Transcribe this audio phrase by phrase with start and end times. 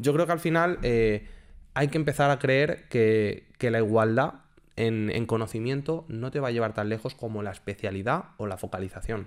[0.00, 1.26] Yo creo que al final eh,
[1.74, 4.34] hay que empezar a creer que, que la igualdad
[4.76, 8.56] en, en conocimiento no te va a llevar tan lejos como la especialidad o la
[8.56, 9.26] focalización.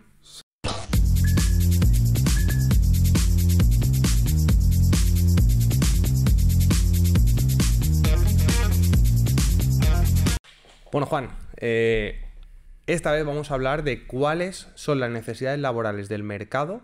[10.93, 12.21] Bueno, Juan, eh,
[12.87, 16.81] esta vez vamos a hablar de cuáles son las necesidades laborales del mercado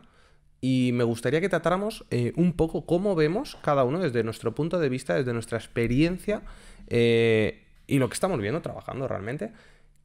[0.62, 4.80] y me gustaría que tratáramos eh, un poco cómo vemos cada uno desde nuestro punto
[4.80, 6.42] de vista, desde nuestra experiencia
[6.88, 9.52] eh, y lo que estamos viendo trabajando realmente,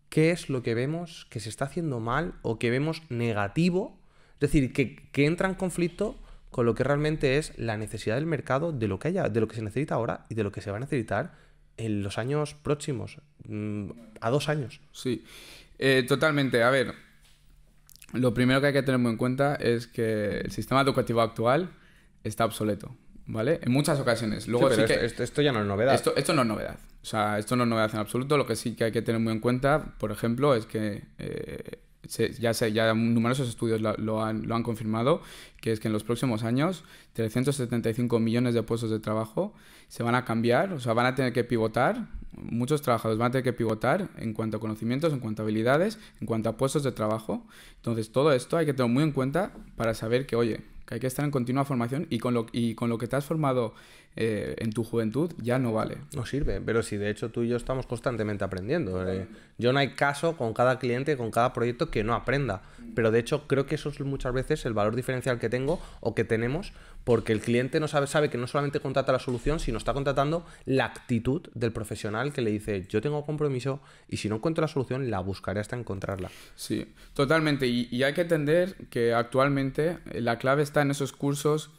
[0.09, 3.99] qué es lo que vemos que se está haciendo mal o que vemos negativo,
[4.35, 6.17] es decir, que, que entra en conflicto
[6.51, 9.49] con lo que realmente es la necesidad del mercado, de lo que haya, de lo
[9.49, 11.33] que se necesita ahora y de lo que se va a necesitar
[11.79, 14.81] en los años próximos, mm, a dos años.
[14.93, 15.25] Sí,
[15.79, 16.63] eh, totalmente.
[16.63, 16.95] A ver,
[18.13, 21.71] lo primero que hay que tener muy en cuenta es que el sistema educativo actual
[22.25, 22.95] está obsoleto,
[23.27, 23.59] ¿vale?
[23.63, 24.47] En muchas ocasiones.
[24.49, 25.07] Luego Sí, sí pero que...
[25.07, 25.95] esto, esto ya no es novedad.
[25.95, 26.77] Esto, esto no es novedad.
[27.03, 28.37] O sea, esto no es novedad en absoluto.
[28.37, 31.79] Lo que sí que hay que tener muy en cuenta, por ejemplo, es que eh,
[32.07, 35.21] se- ya, se- ya numerosos estudios lo, lo han, lo han confirmado,
[35.61, 39.53] que es que en los próximos años 375 millones de puestos de trabajo
[39.89, 43.33] se van a cambiar, o sea, van a tener que pivotar, muchos trabajadores van a
[43.33, 46.83] tener que pivotar en cuanto a conocimientos, en cuanto a habilidades, en cuanto a puestos
[46.83, 47.47] de trabajo.
[47.77, 51.01] Entonces, todo esto hay que tener muy en cuenta para saber que, oye, que hay
[51.01, 53.75] que estar en continua formación y con lo, y con lo que te has formado
[54.17, 55.99] eh, en tu juventud ya no vale.
[56.15, 59.09] No sirve, pero si de hecho tú y yo estamos constantemente aprendiendo.
[59.09, 59.27] eh.
[59.59, 62.63] Yo no hay caso con cada cliente, con cada proyecto que no aprenda.
[62.95, 66.15] Pero de hecho creo que eso es muchas veces el valor diferencial que tengo o
[66.15, 66.73] que tenemos,
[67.05, 70.45] porque el cliente no sabe, sabe que no solamente contrata la solución, sino está contratando
[70.67, 74.69] la actitud del profesional que le dice yo tengo compromiso y si no encuentro la
[74.69, 76.31] solución la buscaré hasta encontrarla.
[76.55, 77.67] Sí, totalmente.
[77.67, 81.71] Y, y hay que entender que actualmente eh, la clave está en esos cursos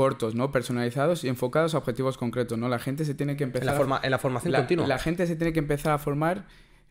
[0.00, 0.50] cortos, ¿no?
[0.50, 2.68] Personalizados y enfocados a objetivos concretos, ¿no?
[2.68, 4.86] La gente se tiene que En empezar la, a- forma, en la formación la, continua.
[4.86, 6.46] la gente se tiene que empezar a formar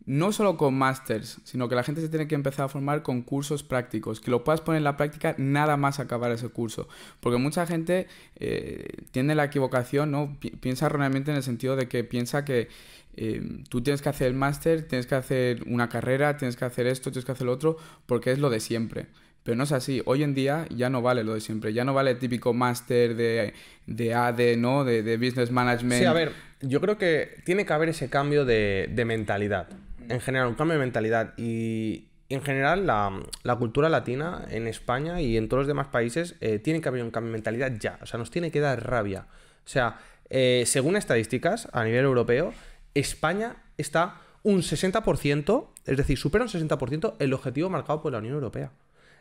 [0.05, 3.22] no solo con másters, sino que la gente se tiene que empezar a formar con
[3.22, 6.88] cursos prácticos, que lo puedas poner en la práctica nada más acabar ese curso.
[7.19, 8.07] Porque mucha gente
[8.38, 10.38] eh, tiene la equivocación, ¿no?
[10.39, 12.69] Pi- piensa erróneamente en el sentido de que piensa que
[13.17, 16.85] eh, tú tienes que hacer el máster, tienes que hacer una carrera, tienes que hacer
[16.88, 19.07] esto, tienes que hacer lo otro, porque es lo de siempre.
[19.49, 19.99] Pero no es así.
[20.05, 21.73] Hoy en día ya no vale lo de siempre.
[21.73, 23.55] Ya no vale el típico máster de,
[23.87, 24.83] de AD, ¿no?
[24.83, 25.99] De, de Business Management.
[25.99, 29.67] Sí, a ver, yo creo que tiene que haber ese cambio de, de mentalidad.
[30.07, 31.33] En general, un cambio de mentalidad.
[31.35, 36.35] Y en general, la, la cultura latina en España y en todos los demás países
[36.41, 37.97] eh, tiene que haber un cambio de mentalidad ya.
[38.03, 39.25] O sea, nos tiene que dar rabia.
[39.66, 39.97] O sea,
[40.29, 42.53] eh, según estadísticas a nivel europeo,
[42.93, 48.35] España está un 60%, es decir, supera un 60% el objetivo marcado por la Unión
[48.35, 48.71] Europea.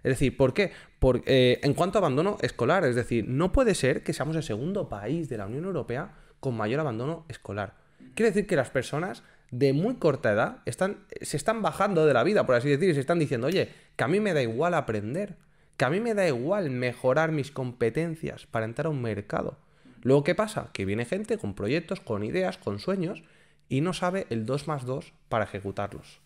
[0.03, 0.72] Es decir, ¿por qué?
[0.98, 4.42] Por, eh, en cuanto a abandono escolar, es decir, no puede ser que seamos el
[4.42, 7.75] segundo país de la Unión Europea con mayor abandono escolar.
[8.14, 12.25] Quiere decir que las personas de muy corta edad están, se están bajando de la
[12.25, 14.75] vida, por así decir, y se están diciendo, oye, que a mí me da igual
[14.75, 15.37] aprender,
[15.76, 19.58] que a mí me da igual mejorar mis competencias para entrar a un mercado.
[20.03, 20.70] Luego, ¿qué pasa?
[20.72, 23.22] Que viene gente con proyectos, con ideas, con sueños,
[23.69, 26.20] y no sabe el 2 más 2 para ejecutarlos.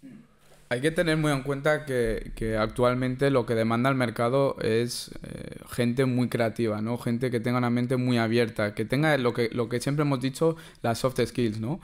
[0.72, 5.58] Hay que tener muy en cuenta que, actualmente lo que demanda el mercado es eh,
[5.70, 6.96] gente muy creativa, ¿no?
[6.96, 10.22] Gente que tenga una mente muy abierta, que tenga lo que, lo que siempre hemos
[10.22, 11.78] dicho, las soft skills, ¿no?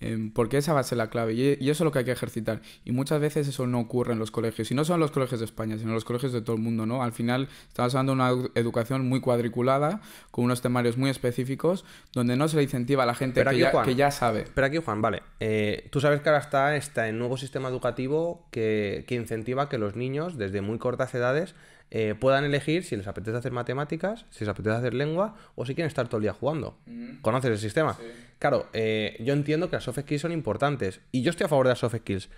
[0.00, 2.04] Em, porque esa va a ser la clave y, y eso es lo que hay
[2.06, 2.62] que ejercitar.
[2.86, 4.70] Y muchas veces eso no ocurre en los colegios.
[4.70, 6.62] Y no solo en los colegios de España, sino en los colegios de todo el
[6.62, 7.02] mundo, ¿no?
[7.02, 10.00] Al final estamos hablando de una edu- educación muy cuadriculada,
[10.30, 11.84] con unos temarios muy específicos,
[12.14, 14.46] donde no se le incentiva a la gente que aquí, ya, Juan, que ya sabe.
[14.54, 15.22] Pero aquí, Juan, vale.
[15.40, 19.96] eh, tú sabes que ahora está, el nuevo sistema educativo que, que incentiva que los
[19.96, 21.54] niños, desde muy cortas edades,
[21.90, 25.74] eh, puedan elegir si les apetece hacer matemáticas, si les apetece hacer lengua o si
[25.74, 26.78] quieren estar todo el día jugando.
[27.20, 27.96] ¿Conoces el sistema?
[28.38, 31.66] Claro, eh, yo entiendo que las soft skills son importantes y yo estoy a favor
[31.66, 32.28] de las soft skills,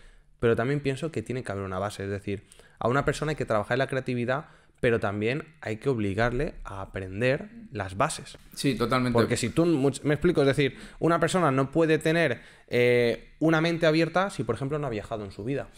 [0.41, 2.05] pero también pienso que tiene que haber una base.
[2.05, 2.45] Es decir,
[2.79, 4.47] a una persona hay que trabajar en la creatividad,
[4.81, 8.37] pero también hay que obligarle a aprender las bases.
[8.55, 9.13] Sí, totalmente.
[9.13, 13.87] Porque si tú, me explico, es decir, una persona no puede tener eh, una mente
[13.87, 15.69] abierta si, por ejemplo, no ha viajado en su vida.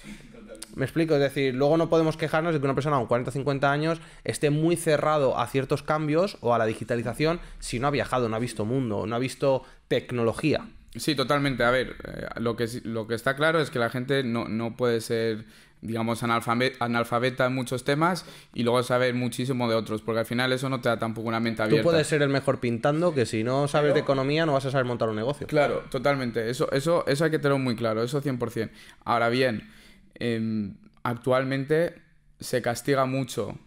[0.75, 3.33] Me explico, es decir, luego no podemos quejarnos de que una persona con 40 o
[3.33, 7.91] 50 años esté muy cerrado a ciertos cambios o a la digitalización si no ha
[7.91, 10.67] viajado, no ha visto mundo, no ha visto tecnología.
[10.97, 11.65] Sí, totalmente.
[11.65, 14.77] A ver, eh, lo, que, lo que está claro es que la gente no, no
[14.77, 15.45] puede ser,
[15.81, 18.25] digamos, analfabe- analfabeta en muchos temas
[18.55, 21.41] y luego saber muchísimo de otros, porque al final eso no te da tampoco una
[21.41, 21.83] mente Tú abierta.
[21.91, 24.87] puedes ser el mejor pintando que si no sabes de economía no vas a saber
[24.87, 25.47] montar un negocio.
[25.49, 26.49] Claro, totalmente.
[26.49, 28.71] Eso, eso, eso hay que tenerlo muy claro, eso 100%.
[29.05, 29.69] Ahora bien,
[30.15, 32.03] em, actualmente
[32.41, 33.59] se castiga mucho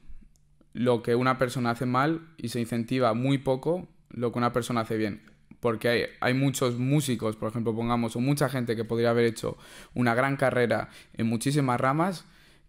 [0.73, 4.81] lo que una persona hace mal y se incentiva muy poco lo que una persona
[4.81, 5.21] hace bien.
[5.59, 9.57] Porque hay, hay muchos músicos, por ejemplo, pongamos, o mucha gente que podría haber hecho
[9.95, 12.25] una gran carrera en muchísimas ramas,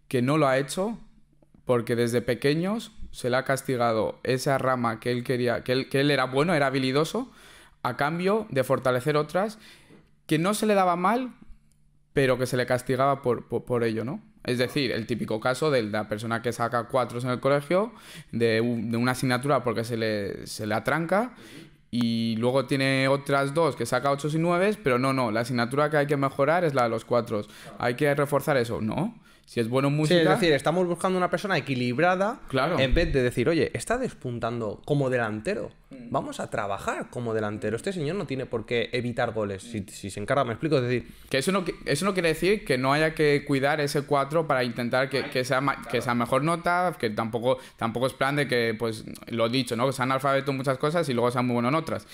[0.08, 0.98] que no lo ha hecho
[1.66, 6.00] porque desde pequeños se le ha castigado esa rama que él quería, que él, que
[6.00, 7.30] él era bueno, era habilidoso,
[7.82, 9.58] a cambio de fortalecer otras
[10.26, 11.34] que no se le daba mal,
[12.18, 14.20] pero que se le castigaba por, por, ello, ¿no?
[14.42, 17.92] Es decir, el típico caso de la persona que saca cuatro en el colegio,
[18.32, 21.36] de, de una asignatura porque se le, se le atranca,
[21.92, 25.90] y luego tiene otras dos que saca ocho y nueve, pero no, no, la asignatura
[25.90, 27.42] que hay que mejorar es la de los cuatro.
[27.78, 29.14] Hay que reforzar eso, ¿no?
[29.48, 30.20] Si es bueno en Sí, música...
[30.20, 32.78] es decir, estamos buscando una persona equilibrada Claro.
[32.78, 35.70] en vez de decir, oye, está despuntando como delantero.
[35.88, 36.10] Mm.
[36.10, 37.74] Vamos a trabajar como delantero.
[37.74, 39.62] Este señor no tiene por qué evitar goles.
[39.62, 40.76] Si, si se encarga, me explico.
[40.76, 44.02] Es decir, Que eso no, eso no quiere decir que no haya que cuidar ese
[44.02, 48.12] 4 para intentar que, que sea, ma- que sea mejor nota, que tampoco, tampoco es
[48.12, 49.86] plan de que, pues, lo dicho, ¿no?
[49.86, 52.06] Que sea analfabeto en muchas cosas y luego sea muy bueno en otras.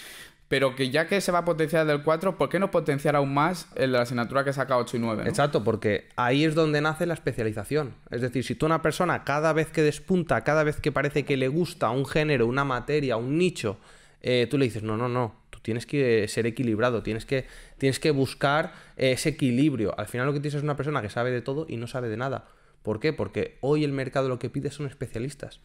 [0.48, 3.32] Pero que ya que se va a potenciar del 4, ¿por qué no potenciar aún
[3.32, 5.24] más el de la asignatura que saca 8 y 9?
[5.24, 5.28] ¿no?
[5.28, 7.94] Exacto, porque ahí es donde nace la especialización.
[8.10, 11.36] Es decir, si tú una persona cada vez que despunta, cada vez que parece que
[11.36, 13.78] le gusta un género, una materia, un nicho,
[14.20, 17.46] eh, tú le dices, no, no, no, tú tienes que ser equilibrado, tienes que,
[17.78, 19.98] tienes que buscar ese equilibrio.
[19.98, 22.08] Al final lo que tienes es una persona que sabe de todo y no sabe
[22.08, 22.44] de nada.
[22.84, 23.12] ¿Por qué?
[23.12, 25.58] Porque hoy el mercado lo que pide son especialistas.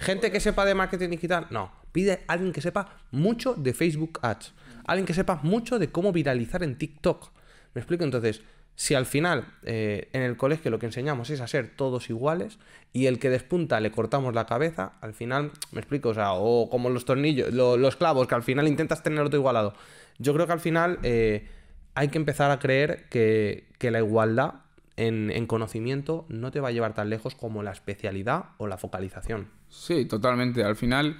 [0.00, 1.70] Gente que sepa de marketing digital, no.
[1.92, 4.52] Pide alguien que sepa mucho de Facebook Ads.
[4.84, 7.30] Alguien que sepa mucho de cómo viralizar en TikTok.
[7.74, 8.02] ¿Me explico?
[8.02, 8.42] Entonces,
[8.74, 12.58] si al final eh, en el colegio lo que enseñamos es a ser todos iguales
[12.92, 16.68] y el que despunta le cortamos la cabeza, al final, me explico, o sea, o
[16.70, 19.74] como los tornillos, lo- los clavos, que al final intentas tener otro igualado.
[20.18, 21.46] Yo creo que al final eh,
[21.94, 24.54] hay que empezar a creer que la igualdad
[24.96, 28.78] en, en conocimiento no te va a llevar tan lejos como la especialidad o la
[28.78, 29.48] focalización.
[29.68, 30.62] Sí, totalmente.
[30.62, 31.16] Al final,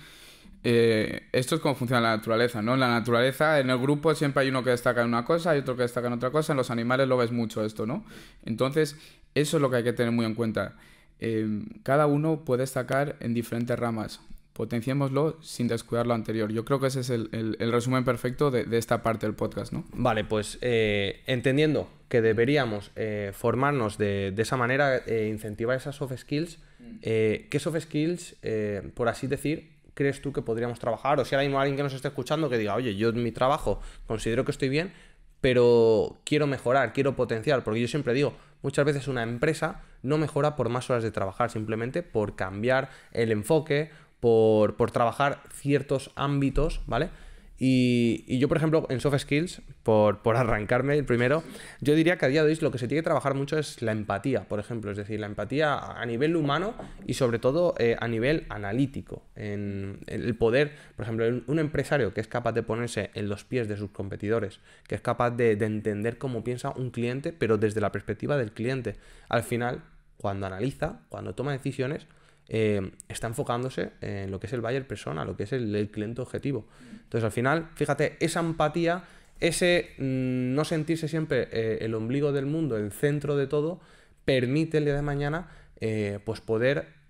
[0.63, 2.77] eh, esto es como funciona la naturaleza, ¿no?
[2.77, 5.77] La naturaleza, en el grupo siempre hay uno que destaca en una cosa y otro
[5.77, 6.53] que destaca en otra cosa.
[6.53, 8.05] En los animales lo ves mucho esto, ¿no?
[8.45, 8.97] Entonces,
[9.35, 10.77] eso es lo que hay que tener muy en cuenta.
[11.21, 14.21] Eh, cada uno puede destacar en diferentes ramas.
[14.55, 16.51] Potenciémoslo sin descuidar lo anterior.
[16.53, 19.35] Yo creo que ese es el, el- el resumen perfecto de, de esta parte del
[19.35, 19.85] podcast, ¿no?
[19.93, 25.97] Vale, pues eh, entendiendo que deberíamos eh, formarnos de, de esa manera, eh, incentivar esas
[25.97, 26.61] soft skills,
[27.03, 31.19] eh, ¿qué soft skills, eh, por así decir, crees tú que podríamos trabajar?
[31.19, 33.33] O si ahora mismo alguien que nos esté escuchando que diga, oye, yo en mi
[33.33, 34.93] trabajo considero que estoy bien,
[35.41, 40.57] pero quiero mejorar, quiero potenciar, porque yo siempre digo, muchas veces una empresa no mejora
[40.57, 43.91] por más horas de trabajar, simplemente por cambiar el enfoque,
[44.25, 47.11] por, trabajar ciertos ámbitos, ¿vale?
[47.59, 51.43] Y, yo, por ejemplo, en soft skills, por, arrancarme el primero,
[51.83, 53.83] yo diría que a día de hoy lo que se tiene que trabajar mucho es
[53.83, 56.75] la empatía, por ejemplo, es decir, la empatía a nivel humano
[57.07, 62.27] y sobre todo eh, a nivel analítico, el poder, por ejemplo, un empresario que es
[62.27, 66.43] capaz de ponerse en los pies de sus competidores, que es capaz de entender cómo
[66.45, 68.97] piensa un cliente, pero desde la perspectiva del cliente.
[69.29, 69.83] Al final,
[70.17, 72.07] cuando analiza, cuando toma decisiones,
[72.49, 76.21] eh, está enfocándose en lo que es el buyer persona, lo que es el, cliente
[76.21, 76.67] objetivo.
[76.93, 79.05] Entonces, al final, fíjate, esa empatía,
[79.41, 83.81] ese mm, no sentirse siempre eh, el ombligo del mundo, el centro de todo,
[84.25, 85.49] permite el día de mañana
[85.81, 87.03] eh, pues poder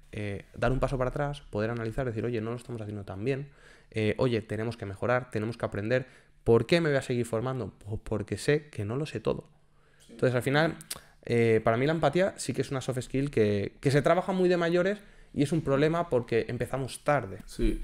[0.55, 3.49] dar un paso para atrás, poder analizar, decir, oye, no lo estamos haciendo tan bien,
[4.17, 6.07] oye, tenemos que mejorar, tenemos que aprender.
[6.45, 7.73] ¿Por qué me voy a seguir formando?
[7.81, 9.49] Pues porque sé que no lo sé todo.
[10.09, 10.77] Entonces, al final,
[11.65, 14.49] para mí la empatía sí que es una soft skill que, que se trabaja muy
[14.49, 15.01] de mayores
[15.35, 17.39] y es un problema porque empezamos tarde.
[17.47, 17.81] Sí.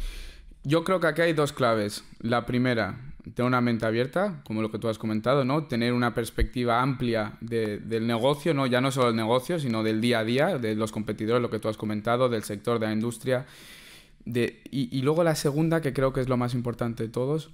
[0.62, 2.04] Yo creo que aquí hay dos claves.
[2.20, 3.00] La primera,
[3.34, 5.64] tener una mente abierta, como lo que tú has comentado, ¿no?
[5.64, 8.66] Tener una perspectiva amplia de- del negocio, ¿no?
[8.66, 11.58] Ya no solo del negocio, sino del día a día, de los competidores, lo que
[11.58, 13.46] tú has comentado, del sector, de la industria.
[14.26, 17.50] De, y, y luego la segunda, que creo que es lo más importante de todos,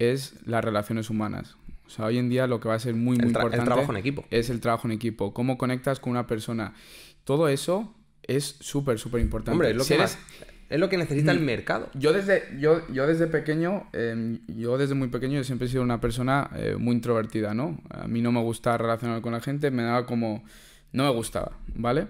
[0.00, 1.56] es las relaciones humanas.
[1.86, 3.44] O sea, hoy en día lo que va a ser muy, muy El, tra- el
[3.44, 4.24] importante trabajo en equipo.
[4.30, 5.32] es el trabajo en equipo.
[5.32, 6.74] Cómo conectas con una persona.
[7.24, 9.52] Todo eso es súper, súper importante.
[9.52, 11.90] Hombre, es lo, Si que eres- más- es lo que necesita el mercado.
[11.94, 15.82] yo desde, yo, yo desde pequeño, eh, yo desde muy pequeño yo siempre he sido
[15.82, 17.78] una persona eh, muy introvertida, ¿no?
[17.90, 20.44] A mí no me gusta relacionar con la gente, me daba como...
[20.92, 22.06] No me gustaba, ¿vale?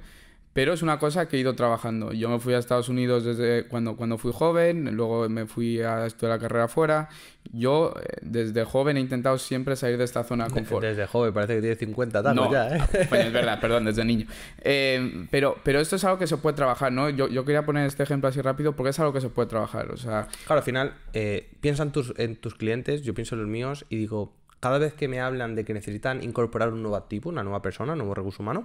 [0.52, 2.12] Pero es una cosa que he ido trabajando.
[2.12, 6.06] Yo me fui a Estados Unidos desde cuando, cuando fui joven, luego me fui a
[6.06, 7.08] estudiar la carrera afuera.
[7.52, 10.84] Yo eh, desde joven he intentado siempre salir de esta zona de confort.
[10.84, 13.06] Desde joven, parece que tiene 50 tacos No, ya, ¿eh?
[13.08, 14.26] Coño, es verdad, perdón, desde niño.
[14.60, 17.08] Eh, pero, pero esto es algo que se puede trabajar, ¿no?
[17.08, 19.90] Yo, yo quería poner este ejemplo así rápido porque es algo que se puede trabajar.
[19.90, 23.42] O sea, Claro, al final, eh, piensa en tus, en tus clientes, yo pienso en
[23.42, 26.96] los míos y digo, cada vez que me hablan de que necesitan incorporar un nuevo
[26.96, 28.64] activo, una nueva persona, un nuevo recurso humano,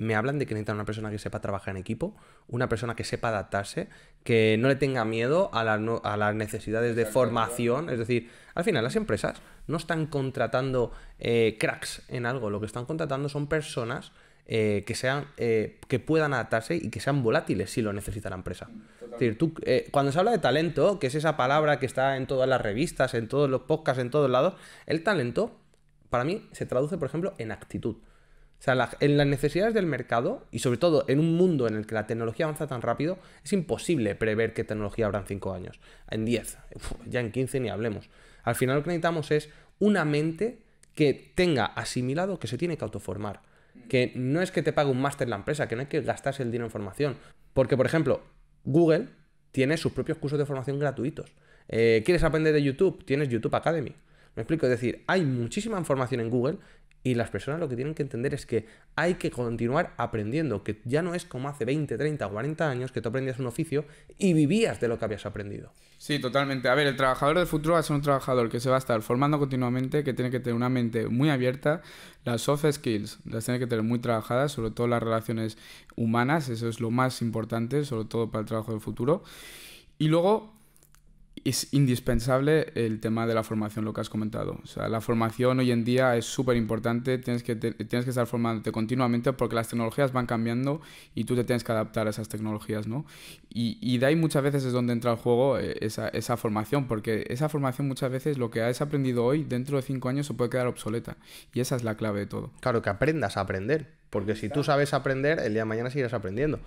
[0.00, 2.16] me hablan de que necesitan una persona que sepa trabajar en equipo,
[2.48, 3.90] una persona que sepa adaptarse,
[4.24, 7.90] que no le tenga miedo a, las necesidades de formación.
[7.90, 12.66] Es decir, al final las empresas no están contratando eh, cracks en algo, lo que
[12.66, 14.12] están contratando son personas
[14.46, 18.36] eh, que sean eh, que puedan adaptarse y que sean volátiles si lo necesita la
[18.36, 18.70] empresa.
[19.02, 19.52] Es decir, tú,
[19.90, 23.12] cuando se habla de talento, que es esa palabra que está en todas las revistas,
[23.12, 24.54] en todos los podcasts, en todos lados,
[24.86, 25.58] el talento
[26.08, 27.96] para mí se traduce, por ejemplo, en actitud.
[28.60, 31.86] O sea, en las necesidades del mercado y sobre todo en un mundo en el
[31.86, 35.80] que la tecnología avanza tan rápido, es imposible prever qué tecnología habrá en 5 años,
[36.10, 36.58] en 10,
[37.06, 38.10] ya en 15 ni hablemos.
[38.42, 39.48] Al final lo que necesitamos es
[39.78, 40.62] una mente
[40.94, 43.40] que tenga asimilado que se tiene que autoformar.
[43.88, 46.42] Que no es que te pague un máster la empresa, que no hay que gastarse
[46.42, 47.16] el dinero en formación.
[47.54, 48.22] Porque, por ejemplo,
[48.64, 49.08] Google
[49.52, 51.32] tiene sus propios cursos de formación gratuitos.
[51.68, 53.04] Eh, ¿Quieres aprender de YouTube?
[53.06, 53.94] Tienes YouTube Academy.
[54.36, 56.58] Me explico, es decir, hay muchísima información en Google
[57.02, 60.80] y las personas lo que tienen que entender es que hay que continuar aprendiendo, que
[60.84, 63.86] ya no es como hace 20, 30, 40 años que tú aprendías un oficio
[64.18, 65.72] y vivías de lo que habías aprendido.
[65.96, 66.68] Sí, totalmente.
[66.68, 68.78] A ver, el trabajador del futuro va a ser un trabajador que se va a
[68.78, 71.82] estar formando continuamente, que tiene que tener una mente muy abierta,
[72.24, 75.56] las soft skills las tiene que tener muy trabajadas, sobre todo las relaciones
[75.96, 79.22] humanas, eso es lo más importante, sobre todo para el trabajo del futuro.
[79.98, 80.59] Y luego
[81.44, 84.58] es indispensable el tema de la formación, lo que has comentado.
[84.62, 88.26] O sea, la formación hoy en día es súper importante, tienes que, tienes que estar
[88.26, 90.80] formándote continuamente porque las tecnologías van cambiando
[91.14, 93.06] y tú te tienes que adaptar a esas tecnologías, ¿no?
[93.48, 96.86] Y, y de ahí muchas veces es donde entra el juego eh, esa, esa, formación,
[96.86, 100.34] porque esa formación muchas veces lo que has aprendido hoy, dentro de cinco años se
[100.34, 101.16] puede quedar obsoleta.
[101.52, 102.52] Y esa es la clave de todo.
[102.60, 106.12] Claro, que aprendas a aprender, porque si tú sabes aprender, el día de mañana seguirás
[106.12, 106.60] aprendiendo.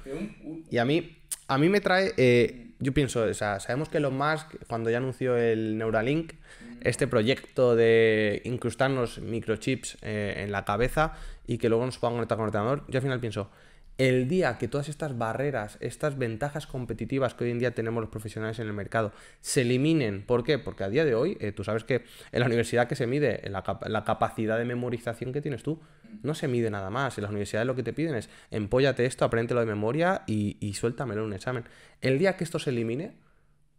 [0.71, 2.13] Y a mí, a mí me trae...
[2.17, 6.33] Eh, yo pienso, o sea, sabemos que Elon Musk, cuando ya anunció el Neuralink,
[6.81, 11.13] este proyecto de incrustarnos microchips eh, en la cabeza
[11.47, 13.49] y que luego nos puedan conectar con el ordenador, yo al final pienso,
[13.97, 18.09] el día que todas estas barreras, estas ventajas competitivas que hoy en día tenemos los
[18.09, 20.23] profesionales en el mercado, se eliminen.
[20.23, 20.57] ¿Por qué?
[20.57, 23.41] Porque a día de hoy, eh, tú sabes que en la universidad que se mide
[23.49, 25.79] la, capacidad de memorización que tienes tú,
[26.23, 27.17] no se mide nada más.
[27.17, 30.73] En las universidades lo que te piden es empóllate esto, apréndelo de memoria y, y
[30.73, 31.63] suéltamelo en un examen.
[32.01, 33.13] El día que esto se elimine,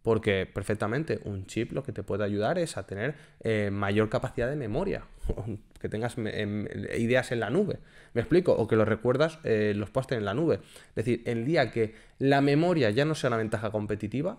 [0.05, 4.47] porque perfectamente un chip lo que te puede ayudar es a tener eh, mayor capacidad
[4.47, 5.03] de memoria,
[5.81, 7.79] que tengas em, ideas en la nube,
[8.13, 8.53] ¿me explico?
[8.53, 10.59] O que los recuerdas, eh, los tener en la nube.
[10.89, 14.37] Es decir, el día que la memoria ya no sea una ventaja competitiva,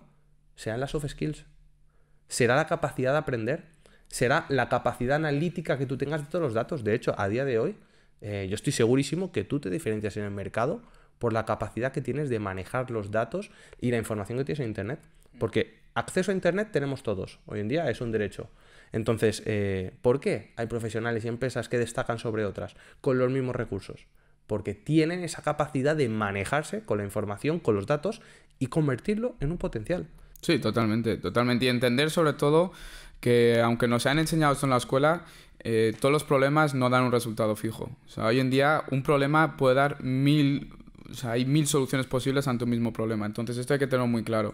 [0.55, 1.43] sean las soft skills.
[2.29, 3.65] Será la capacidad de aprender,
[4.07, 6.85] será la capacidad analítica que tú tengas de todos los datos.
[6.85, 7.75] De hecho, a día de hoy,
[8.21, 10.81] eh, yo estoy segurísimo que tú te diferencias en el mercado
[11.19, 14.67] por la capacidad que tienes de manejar los datos y la información que tienes en
[14.67, 14.99] Internet.
[15.39, 17.39] Porque acceso a Internet tenemos todos.
[17.45, 18.49] Hoy en día es un derecho.
[18.91, 23.55] Entonces, eh, ¿por qué hay profesionales y empresas que destacan sobre otras con los mismos
[23.55, 24.07] recursos?
[24.47, 28.21] Porque tienen esa capacidad de manejarse con la información, con los datos
[28.59, 30.07] y convertirlo en un potencial.
[30.41, 31.65] Sí, totalmente, totalmente.
[31.65, 32.71] Y entender sobre todo
[33.19, 35.25] que aunque nos han enseñado esto en la escuela,
[35.59, 37.89] eh, todos los problemas no dan un resultado fijo.
[38.05, 40.71] O sea, hoy en día un problema puede dar mil,
[41.09, 43.25] o sea, hay mil soluciones posibles ante un mismo problema.
[43.25, 44.53] Entonces esto hay que tenerlo muy claro.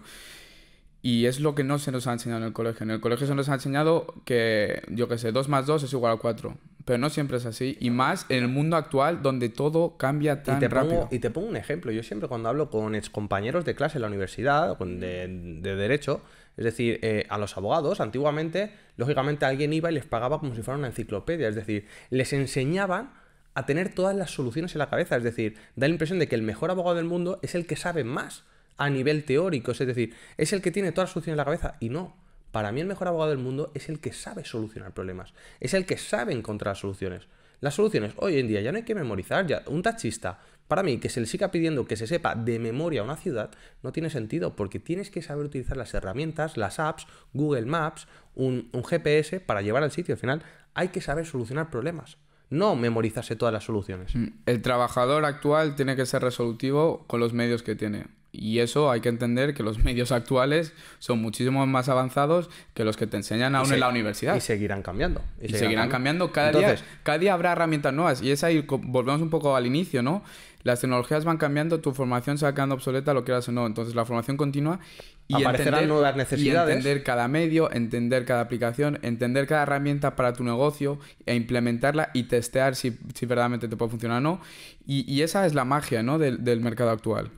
[1.06, 2.86] Y es lo que no se nos ha enseñado en el colegio.
[2.86, 5.92] En el colegio se nos ha enseñado que, yo qué sé, 2 más 2 es
[5.92, 6.58] igual a 4.
[6.86, 7.78] Pero no siempre es así.
[7.82, 11.02] Y más en el mundo actual donde todo cambia tan y te rápido.
[11.02, 11.92] Pongo, y te pongo un ejemplo.
[11.92, 16.22] Yo siempre cuando hablo con excompañeros de clase en la universidad, de, de Derecho,
[16.56, 20.62] es decir, eh, a los abogados, antiguamente, lógicamente alguien iba y les pagaba como si
[20.62, 21.50] fuera una enciclopedia.
[21.50, 23.12] Es decir, les enseñaban
[23.56, 25.18] a tener todas las soluciones en la cabeza.
[25.18, 27.76] Es decir, da la impresión de que el mejor abogado del mundo es el que
[27.76, 28.46] sabe más
[28.78, 31.76] a nivel teórico, es decir, es el que tiene todas las soluciones en la cabeza
[31.80, 32.16] y no.
[32.52, 35.86] Para mí el mejor abogado del mundo es el que sabe solucionar problemas, es el
[35.86, 37.28] que sabe encontrar soluciones.
[37.62, 40.98] Las soluciones hoy en día ya no hay que memorizar, ya un taxista, para mí
[40.98, 43.52] que se le siga pidiendo que se sepa de memoria una ciudad
[43.84, 48.70] no tiene sentido porque tienes que saber utilizar las herramientas, las apps, Google Maps, un,
[48.72, 50.16] un GPS para llevar al sitio.
[50.16, 52.18] Al final hay que saber solucionar problemas
[52.50, 54.16] no memorizarse todas las soluciones.
[54.16, 58.06] Mm, el trabajador actual tiene que ser resolutivo con los medios que tiene.
[58.36, 62.98] Y eso hay que entender que los medios actuales son muchísimo más avanzados que los
[62.98, 64.36] que te enseñan aún en la universidad.
[64.36, 65.22] Y seguirán cambiando.
[65.40, 66.32] Y, seguirán, cambiando.
[66.32, 68.22] Cada, día, cada día habrá herramientas nuevas.
[68.24, 70.24] Y es ahí, volvemos un poco al inicio, ¿no?
[70.64, 73.68] Las tecnologías van cambiando, tu formación se va quedando obsoleta, lo quieras o no.
[73.68, 74.80] Entonces la formación continua
[75.28, 76.74] y Aparecerán nuevas necesidades.
[76.74, 82.10] Y entender cada medio, entender cada aplicación, entender cada herramienta para tu negocio e implementarla
[82.14, 84.42] y testear si, si verdaderamente te puede funcionar o no.
[84.88, 86.18] Y, y esa es la magia ¿no?
[86.18, 87.30] del, del mercado actual.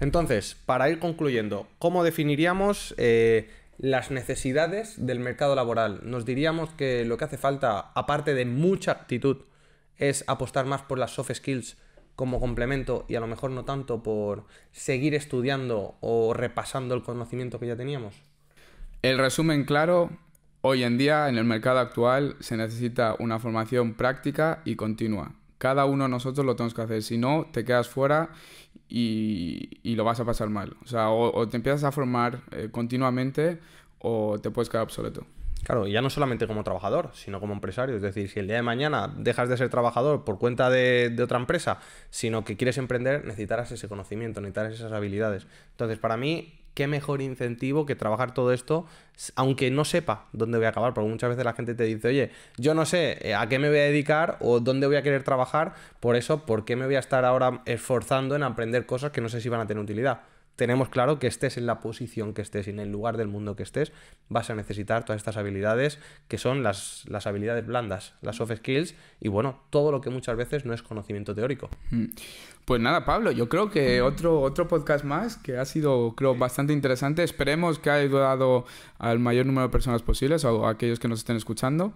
[0.00, 3.48] Entonces, para ir concluyendo, ¿cómo definiríamos eh,
[3.78, 6.00] las necesidades del mercado laboral?
[6.02, 9.38] Nos diríamos que lo que hace falta, aparte de mucha actitud,
[9.96, 11.76] es apostar más por las soft skills
[12.14, 17.60] como complemento y a lo mejor no tanto por seguir estudiando o repasando el conocimiento
[17.60, 18.14] que ya teníamos?
[19.02, 20.10] El resumen claro,
[20.62, 25.34] hoy en día en el mercado actual se necesita una formación práctica y continua.
[25.58, 28.30] Cada uno de nosotros lo tenemos que hacer, si no te quedas fuera
[28.88, 30.76] y, lo vas a pasar mal.
[30.84, 33.58] O sea, o, te empiezas a formar eh, continuamente
[34.00, 35.26] o te puedes quedar obsoleto.
[35.66, 37.96] Claro, y ya no solamente como trabajador, sino como empresario.
[37.96, 41.38] Es decir, si el día de mañana dejas de ser trabajador por cuenta de, otra
[41.38, 45.48] empresa, sino que quieres emprender, necesitarás ese conocimiento, necesitarás esas habilidades.
[45.72, 48.84] Entonces, para mí, qué mejor incentivo que trabajar todo esto,
[49.34, 52.30] aunque no sepa dónde voy a acabar, porque muchas veces la gente te dice, oye,
[52.58, 55.22] yo no sé eh, a qué me voy a dedicar o dónde voy a querer
[55.22, 59.22] trabajar, por eso, ¿por qué me voy a estar ahora esforzando en aprender cosas que
[59.22, 60.20] no sé si van a tener utilidad?
[60.56, 63.56] Tenemos claro que estés en la posición que estés y en el lugar del mundo
[63.56, 63.92] que estés,
[64.28, 65.98] vas a necesitar todas estas habilidades
[66.28, 70.36] que son las, las habilidades blandas, las soft skills y bueno, todo lo que muchas
[70.36, 71.68] veces no es conocimiento teórico.
[71.90, 72.06] Mm.
[72.64, 76.72] Pues nada, Pablo, yo creo que otro, otro podcast más que ha sido, creo, bastante
[76.72, 77.22] interesante.
[77.22, 78.64] Esperemos que haya ayudado
[78.98, 81.92] al mayor número de personas posibles o a aquellos que nos estén escuchando.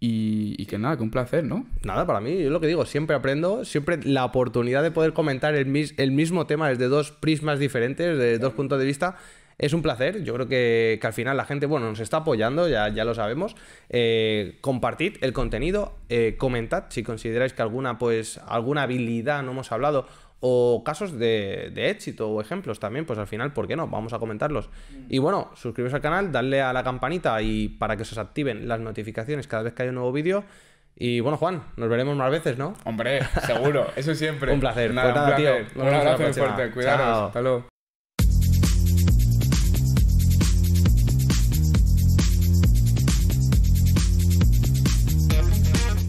[0.00, 1.66] Y, que nada, que un placer, ¿no?
[1.82, 5.56] Nada, para mí, yo lo que digo, siempre aprendo, siempre la oportunidad de poder comentar
[5.56, 9.16] el, el mismo tema desde dos prismas diferentes, de dos puntos de vista,
[9.58, 10.22] es un placer.
[10.22, 13.56] Yo creo que, al final la gente, bueno, nos está apoyando, ya, ya lo sabemos.
[13.90, 19.72] Eh, compartid el contenido, eh, comentad si consideráis que alguna, pues, alguna habilidad no hemos
[19.72, 20.06] hablado
[20.40, 23.88] o casos de, éxito o ejemplos también, pues al final, ¿por qué no?
[23.88, 24.68] Vamos a comentarlos.
[24.68, 25.06] Mm.
[25.08, 28.68] Y bueno, suscribiros al canal, darle a la campanita y para que se os activen
[28.68, 30.44] las notificaciones cada vez que haya un nuevo vídeo.
[30.96, 32.74] Y bueno, Juan, nos veremos más veces, ¿no?
[32.84, 34.52] Hombre, seguro, eso siempre.
[34.54, 34.92] un placer.
[34.92, 35.66] Nada, pues un placer.
[35.68, 35.82] Tío.
[35.82, 37.26] Un abrazo fuerte, cuidaros.
[37.26, 37.67] Hasta luego.